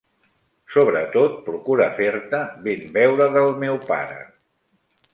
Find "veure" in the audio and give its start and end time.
2.99-3.31